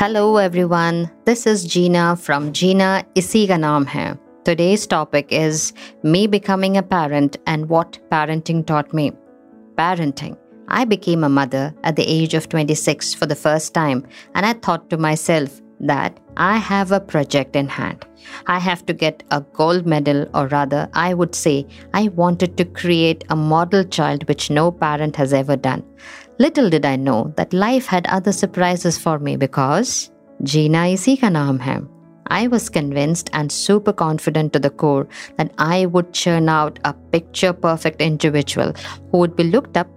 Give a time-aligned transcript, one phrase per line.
[0.00, 4.16] Hello everyone, this is Gina from Gina Isi ka.
[4.46, 9.12] Today's topic is me becoming a parent and what parenting taught me.
[9.76, 10.38] Parenting.
[10.68, 14.54] I became a mother at the age of 26 for the first time and I
[14.54, 18.06] thought to myself that I have a project in hand.
[18.46, 22.64] I have to get a gold medal, or rather, I would say I wanted to
[22.64, 25.82] create a model child which no parent has ever done.
[26.40, 30.10] Little did I know that life had other surprises for me because
[30.42, 31.28] Gina isi ka.
[32.28, 35.06] I was convinced and super confident to the core
[35.36, 38.72] that I would churn out a picture perfect individual
[39.10, 39.90] who would be looked up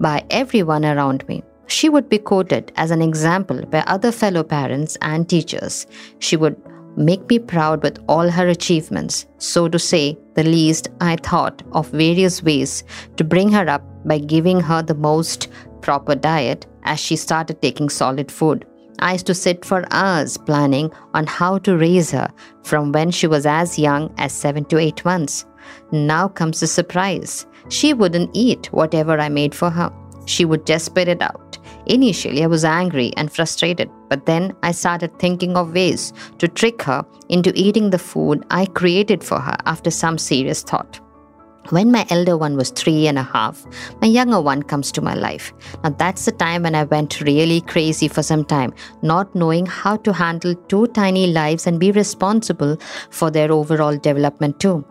[0.00, 1.42] by everyone around me.
[1.66, 5.86] She would be quoted as an example by other fellow parents and teachers.
[6.20, 6.56] She would
[6.96, 9.26] make me proud with all her achievements.
[9.36, 12.84] So, to say the least, I thought of various ways
[13.16, 15.48] to bring her up by giving her the most
[15.86, 18.66] proper diet as she started taking solid food.
[18.98, 22.28] I used to sit for hours planning on how to raise her
[22.64, 25.44] from when she was as young as 7 to 8 months.
[25.92, 27.46] Now comes the surprise.
[27.68, 29.92] She wouldn't eat whatever I made for her.
[30.26, 31.58] She would just spit it out.
[31.86, 36.82] Initially, I was angry and frustrated, but then I started thinking of ways to trick
[36.82, 41.00] her into eating the food I created for her after some serious thought.
[41.70, 43.64] When my elder one was three and a half,
[44.00, 45.52] my younger one comes to my life.
[45.82, 49.96] Now, that's the time when I went really crazy for some time, not knowing how
[49.96, 52.76] to handle two tiny lives and be responsible
[53.10, 54.84] for their overall development too.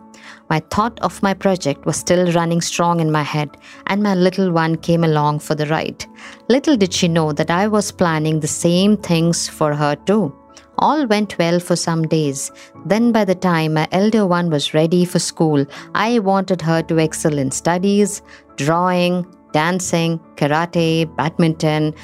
[0.50, 4.52] My thought of my project was still running strong in my head, and my little
[4.52, 6.04] one came along for the ride.
[6.48, 10.34] Little did she know that I was planning the same things for her too.
[10.78, 12.52] All went well for some days.
[12.84, 16.98] Then, by the time my elder one was ready for school, I wanted her to
[16.98, 18.22] excel in studies,
[18.56, 21.94] drawing, dancing, karate, badminton,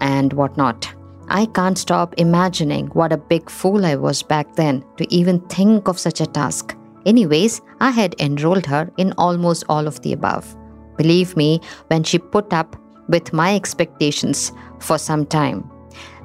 [0.00, 0.92] and whatnot.
[1.28, 5.88] I can't stop imagining what a big fool I was back then to even think
[5.88, 6.76] of such a task.
[7.06, 10.56] Anyways, I had enrolled her in almost all of the above.
[10.96, 12.76] Believe me, when she put up
[13.08, 15.68] with my expectations for some time,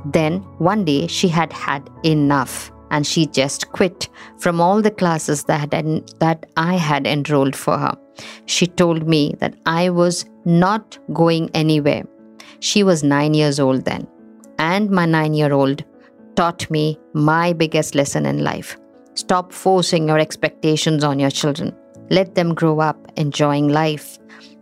[0.05, 5.43] then one day she had had enough and she just quit from all the classes
[5.45, 5.71] that,
[6.19, 7.97] that I had enrolled for her.
[8.45, 12.03] She told me that I was not going anywhere.
[12.59, 14.07] She was nine years old then,
[14.57, 15.83] and my nine year old
[16.35, 18.77] taught me my biggest lesson in life.
[19.13, 21.75] Stop forcing your expectations on your children.
[22.09, 24.17] Let them grow up enjoying life.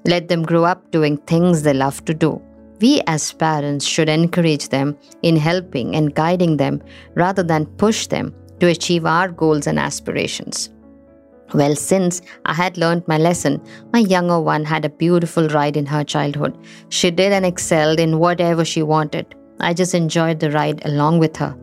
[0.06, 2.42] Let them grow up doing things they love to do.
[2.82, 6.82] We as parents should encourage them in helping and guiding them
[7.14, 10.70] rather than push them to achieve our goals and aspirations.
[11.54, 13.62] Well, since I had learned my lesson,
[13.94, 16.58] my younger one had a beautiful ride in her childhood.
[16.90, 19.36] She did and excelled in whatever she wanted.
[19.60, 21.56] I just enjoyed the ride along with her.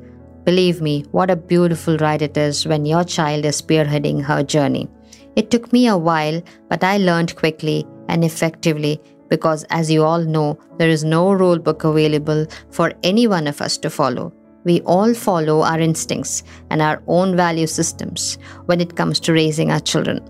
[0.44, 4.88] Believe me, what a beautiful ride it is when your child is spearheading her journey.
[5.36, 9.00] It took me a while, but I learned quickly and effectively
[9.32, 13.62] because, as you all know, there is no rule book available for any one of
[13.62, 14.30] us to follow.
[14.64, 19.70] We all follow our instincts and our own value systems when it comes to raising
[19.70, 20.20] our children.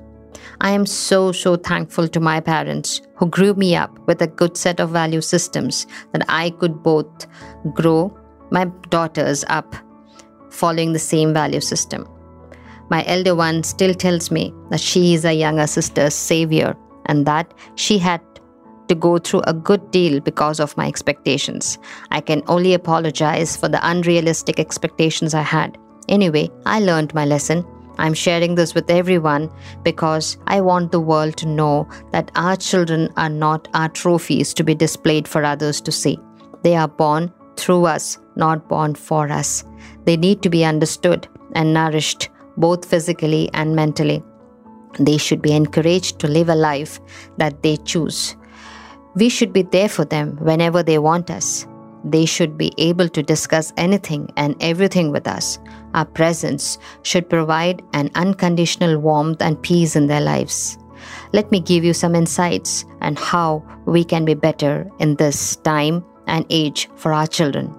[0.61, 4.57] I am so, so thankful to my parents who grew me up with a good
[4.57, 7.27] set of value systems that I could both
[7.75, 8.17] grow
[8.53, 9.75] my daughters up
[10.51, 12.07] following the same value system.
[12.89, 16.77] My elder one still tells me that she is a younger sister's savior
[17.07, 18.21] and that she had
[18.93, 21.79] to go through a good deal because of my expectations.
[22.11, 25.79] I can only apologize for the unrealistic expectations I had.
[26.09, 27.65] Anyway, I learned my lesson.
[27.99, 29.51] I'm sharing this with everyone
[29.83, 34.65] because I want the world to know that our children are not our trophies to
[34.65, 36.19] be displayed for others to see.
[36.63, 39.65] They are born through us, not born for us.
[40.05, 44.23] They need to be understood and nourished both physically and mentally.
[44.99, 47.01] They should be encouraged to live a life
[47.39, 48.37] that they choose.
[49.15, 51.67] We should be there for them whenever they want us.
[52.05, 55.59] They should be able to discuss anything and everything with us.
[55.95, 60.79] Our presence should provide an unconditional warmth and peace in their lives.
[61.33, 66.05] Let me give you some insights on how we can be better in this time
[66.27, 67.73] and age for our children.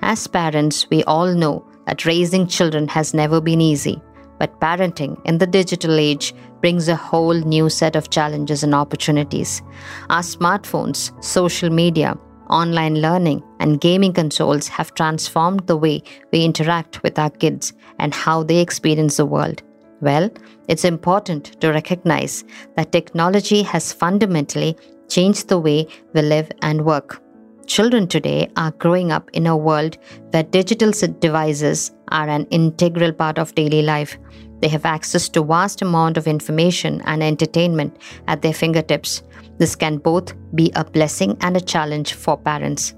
[0.00, 4.00] As parents, we all know that raising children has never been easy.
[4.38, 9.62] But parenting in the digital age brings a whole new set of challenges and opportunities.
[10.10, 12.16] Our smartphones, social media,
[12.50, 16.02] online learning, and gaming consoles have transformed the way
[16.32, 19.62] we interact with our kids and how they experience the world.
[20.00, 20.30] Well,
[20.68, 22.44] it's important to recognize
[22.76, 24.76] that technology has fundamentally
[25.08, 27.22] changed the way we live and work.
[27.68, 29.98] Children today are growing up in a world
[30.30, 34.18] where digital devices are an integral part of daily life.
[34.60, 39.22] They have access to vast amount of information and entertainment at their fingertips.
[39.58, 42.94] This can both be a blessing and a challenge for parents.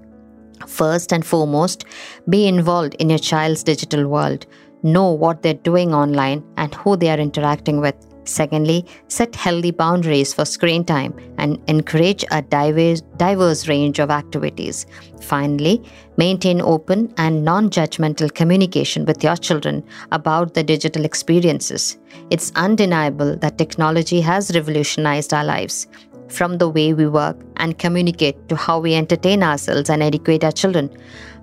[0.68, 1.84] First and foremost,
[2.28, 4.46] be involved in your child's digital world.
[4.84, 7.96] Know what they're doing online and who they are interacting with.
[8.30, 14.86] Secondly, set healthy boundaries for screen time and encourage a diverse, range of activities.
[15.20, 15.82] Finally,
[16.16, 19.82] maintain open and non judgmental communication with your children
[20.12, 21.98] about the digital experiences.
[22.30, 25.88] It's undeniable that technology has revolutionized our lives
[26.28, 30.52] from the way we work and communicate to how we entertain ourselves and educate our
[30.52, 30.88] children.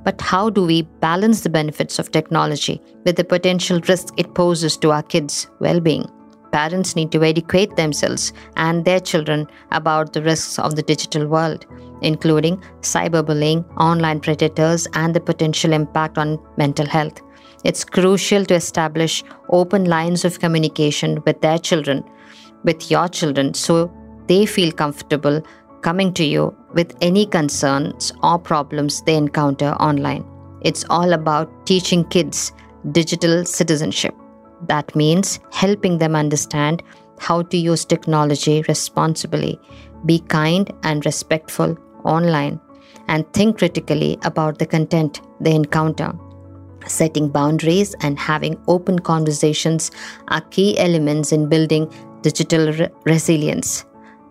[0.06, 4.78] But how do we balance the benefits of technology with the potential risk it poses
[4.78, 6.10] to our kids' well being?
[6.58, 11.68] Parents need to educate themselves and their children about the risks of the digital world,
[12.02, 17.22] including cyberbullying, online predators, and the potential impact on mental health.
[17.64, 22.04] It's crucial to establish open lines of communication with their children,
[22.64, 23.92] with your children, so
[24.28, 25.42] they feel comfortable
[25.82, 30.26] coming to you with any concerns or problems they encounter online.
[30.62, 32.52] It's all about teaching kids
[32.92, 34.16] digital citizenship.
[34.64, 36.84] That means helping them understand
[37.20, 39.60] how to use technology responsibly,
[40.06, 42.60] be kind and respectful online,
[43.08, 46.14] and think critically about the content they encounter.
[46.86, 49.92] Setting boundaries and having open conversations
[50.30, 53.86] are key elements in building digital re- resilience.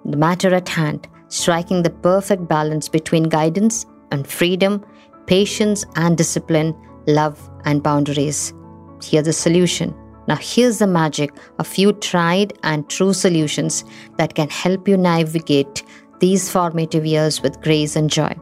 [0.04, 4.84] The matter at hand, striking the perfect balance between guidance and freedom,
[5.26, 6.74] patience and discipline,
[7.06, 8.54] love and boundaries.
[9.02, 9.94] Here's the solution
[10.28, 13.84] now, here's the magic a few tried and true solutions
[14.16, 15.84] that can help you navigate
[16.18, 18.34] these formative years with grace and joy.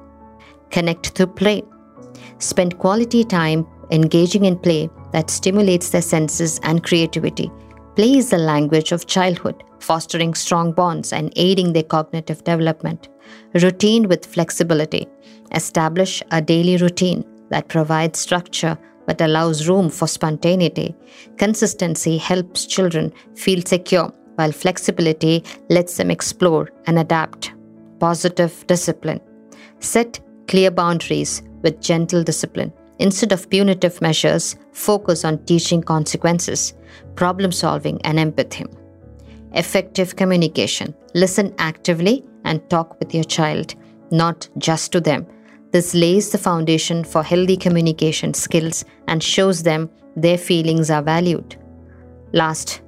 [0.71, 1.63] Connect through play.
[2.39, 7.51] Spend quality time engaging in play that stimulates their senses and creativity.
[7.97, 13.09] Play is the language of childhood, fostering strong bonds and aiding their cognitive development.
[13.55, 15.07] Routine with flexibility.
[15.53, 20.95] Establish a daily routine that provides structure but allows room for spontaneity.
[21.37, 27.53] Consistency helps children feel secure, while flexibility lets them explore and adapt.
[28.01, 29.21] Positive discipline.
[29.81, 32.73] Set clear boundaries with gentle discipline.
[32.99, 36.75] Instead of punitive measures, focus on teaching consequences,
[37.17, 38.65] problem solving, and empathy.
[39.53, 40.95] Effective communication.
[41.15, 43.75] Listen actively and talk with your child,
[44.11, 45.27] not just to them,
[45.75, 51.57] this lays the foundation for healthy communication skills and shows them their feelings are valued.
[52.33, 52.81] Last,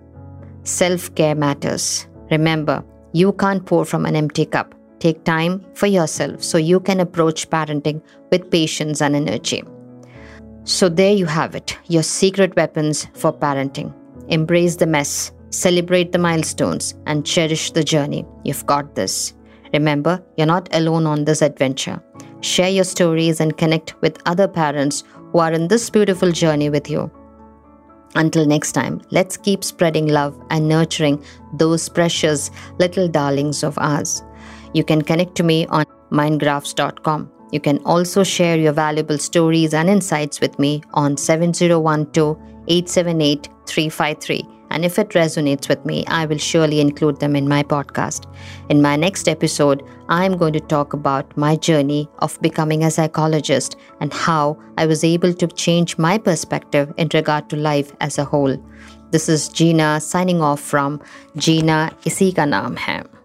[0.62, 2.06] self care matters.
[2.30, 4.72] Remember, you can't pour from an empty cup.
[5.00, 8.00] Take time for yourself so you can approach parenting
[8.30, 9.64] with patience and energy.
[10.62, 13.92] So, there you have it your secret weapons for parenting.
[14.28, 18.24] Embrace the mess, celebrate the milestones, and cherish the journey.
[18.44, 19.34] You've got this.
[19.72, 22.00] Remember, you're not alone on this adventure.
[22.46, 25.02] Share your stories and connect with other parents
[25.32, 27.10] who are in this beautiful journey with you.
[28.14, 34.22] Until next time, let's keep spreading love and nurturing those precious little darlings of ours.
[34.75, 37.32] You can connect to me on mindgraphs.com.
[37.50, 42.38] You can also share your valuable stories and insights with me on 7012
[42.69, 47.62] 878 353 and if it resonates with me, I will surely include them in my
[47.62, 48.26] podcast.
[48.68, 53.78] In my next episode, I'm going to talk about my journey of becoming a psychologist
[54.02, 58.24] and how I was able to change my perspective in regard to life as a
[58.26, 58.62] whole.
[59.12, 61.00] This is Gina signing off from
[61.38, 63.16] Gina Isi ka naam hai.